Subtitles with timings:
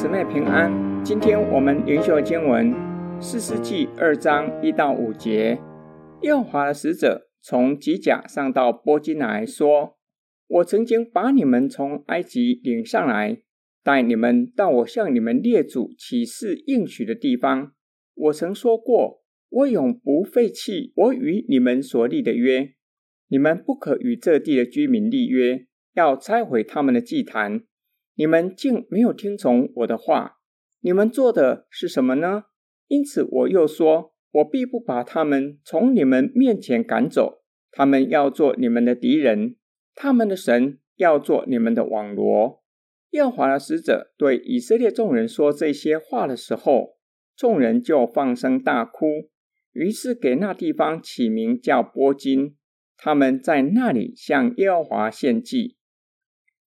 [0.00, 0.72] 姊妹平安。
[1.04, 2.74] 今天我们灵修经文
[3.20, 5.60] 士师记二章一到五节。
[6.22, 9.98] 耶和华的使者从吉甲上到波金来说
[10.48, 13.42] ：“我曾经把你们从埃及领上来，
[13.84, 17.72] 带你们到我向你们列祖起誓应许的地方。
[18.14, 22.70] 我曾说过，我永不废弃我与你们所立的约。
[23.28, 27.64] 你们不可与这地的居民立约，要拆毁他们的祭坛。”
[28.14, 30.38] 你们竟没有听从我的话，
[30.80, 32.44] 你们做的是什么呢？
[32.88, 39.56] 因此我又说，我必不把他们从你们面前赶走，他们要做你们的敌人，
[39.94, 42.62] 他们的神要做你们的网罗。
[43.10, 46.96] 耶和华的使者对以色列众人说这些话的时候，
[47.36, 49.06] 众人就放声大哭，
[49.72, 52.56] 于是给那地方起名叫波金，
[52.96, 55.76] 他们在那里向耶和华献祭。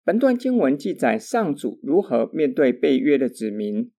[0.08, 3.92] 本段经文记载上主如何面对被约的子民。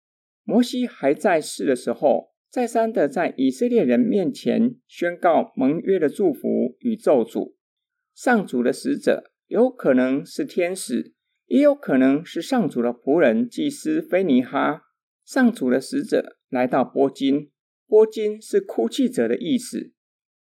[0.43, 7.53] 摩西还在世的时候，再三的在以色列人面前宣告盟约的祝福与咒诅。
[8.15, 11.13] 上主的使者有可能是天使，
[11.45, 14.85] 也有可能是上主的仆人祭司菲尼哈。
[15.27, 17.51] 上主的使者来到波金，
[17.87, 19.93] 波金是哭泣者的意思。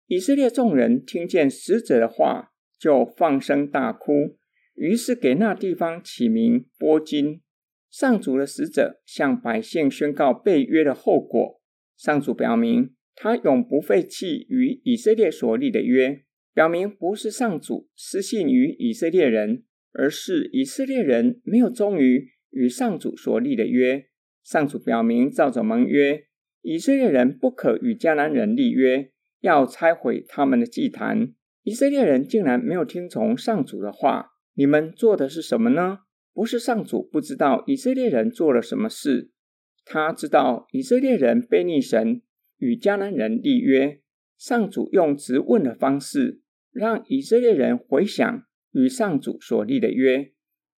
[0.06, 4.38] 以色列众人听见使者的话，就放声大哭。
[4.78, 7.42] 于是给那地方起名波金。
[7.90, 11.62] 上主的使者向百姓宣告背约的后果。
[11.98, 24.06] 上主表明他永不废弃与以色列所立的约，表明不是上主失信于以色列人，而是以色列人没有忠于与上主所立的约。
[24.44, 26.26] 上主表明照着盟约，
[26.62, 31.34] 以色列人不可与迦南人立约，要拆毁他们的祭坛。
[31.64, 34.37] 以色列人竟然没有听从上主的话。
[34.58, 36.00] 你们做的是什么呢？
[36.34, 39.30] 不是上主不知道以色列人做了什么事，
[39.86, 42.24] 他知道以色列人悖逆神，
[42.58, 44.02] 与迦南人立约。
[44.36, 46.42] 上主用质问的方式，
[46.72, 50.34] 让以色列人回想与上主所立的约，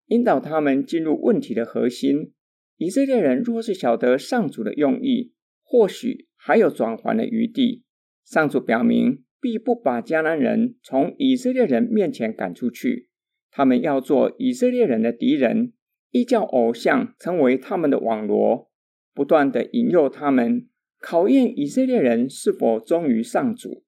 [0.08, 2.34] 引导他们进入问题的核心。
[2.76, 7.86] 以色列人若是晓得上主的用意，或许还有转圜的余地。
[8.26, 13.09] 上主表明，必不把迦南人从以色列人面前赶出去。
[13.52, 15.74] 他们要做以色列人的敌人，
[16.12, 18.70] 异教偶像成为他们的网罗，
[19.14, 20.68] 不断地引诱他们，
[21.00, 23.84] 考验以色列人是否忠于上主。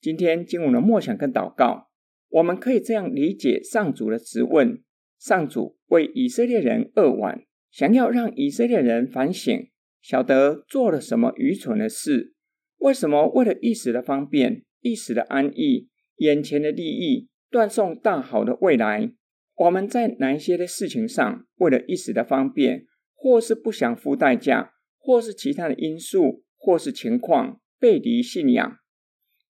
[0.00, 1.88] 今天经文的默想跟祷告，
[2.28, 4.82] 我们可以这样理解上主的质问：
[5.18, 9.68] 上主为以色列人扼腕，想要让以色列人反省，
[10.00, 12.34] 晓得做了什么愚蠢的事。
[12.78, 17.28] 为什么为了一时的方便、一时的安逸、眼前的利益？
[17.52, 19.12] 断送大好的未来，
[19.56, 28.78] 我们在哪一些的事情上，为了一时的方便，或是不想付代价，或是其他的因素，或是情况，背离信仰？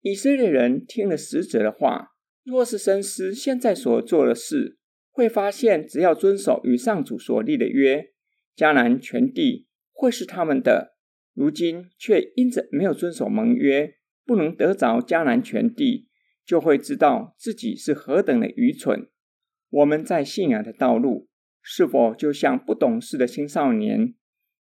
[0.01, 2.09] 以色列人听了使者的话，
[2.43, 4.77] 若是深思现在所做的事，
[5.09, 8.11] 会发现，只要遵守与上主所立的约，
[8.55, 10.93] 迦南全地会是他们的。
[11.33, 16.06] 如今却因着没有遵守盟约，不能得着迦南全地。
[16.47, 19.09] 就会知道自己是何等的愚蠢。
[19.69, 21.27] 我们在信仰的道路，
[21.61, 24.15] 是否就像不懂事的青少年，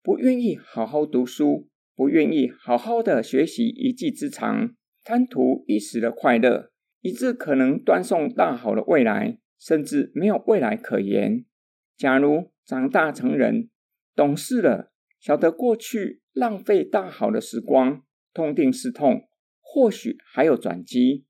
[0.02, 4.74] 不愿意好好读书，不愿意好好的学习一技之长，
[5.04, 11.44] 贪图一时的快乐，以致可能断送大好的未来，甚至没有未来可言。
[11.96, 13.70] 假如长大成人，
[14.16, 14.90] 懂事了，
[15.20, 18.02] 晓得过去浪费大好的时光，
[18.34, 19.28] 痛定思痛，
[19.60, 21.26] 或许还有转机。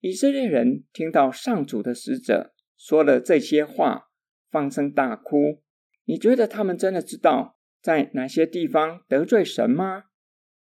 [0.00, 4.10] 以色列人听到上主的使者说了这些话，
[4.50, 5.60] 放声大哭。
[6.04, 10.04] 你觉得他们真的知道在哪些地方得罪神吗？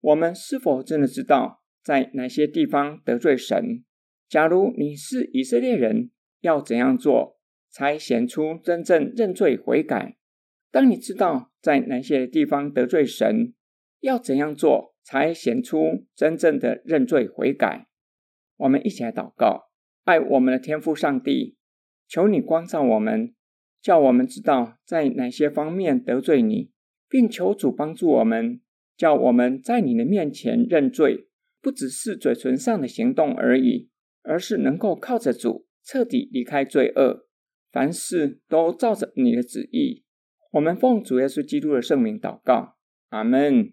[0.00, 3.84] 我们是否真的知道在哪些地方得罪神？
[4.28, 6.10] 假如你是以色列人，
[6.40, 7.38] 要怎样做
[7.68, 10.16] 才显出真正认罪悔改？
[10.70, 13.52] 当你知道在哪些地方得罪神，
[14.00, 17.86] 要怎样做才显出真正的认罪悔改？
[18.56, 19.70] 我们一起来祷告，
[20.04, 21.56] 爱我们的天父上帝，
[22.08, 23.34] 求你光照我们，
[23.82, 26.70] 叫我们知道在哪些方面得罪你，
[27.08, 28.60] 并求主帮助我们，
[28.96, 31.28] 叫我们在你的面前认罪，
[31.60, 33.90] 不只是嘴唇上的行动而已，
[34.22, 37.26] 而是能够靠着主彻底离开罪恶，
[37.70, 40.04] 凡事都照着你的旨意。
[40.52, 42.76] 我们奉主耶稣基督的圣名祷告，
[43.10, 43.72] 阿门。